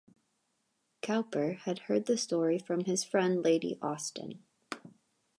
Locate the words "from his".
2.57-3.03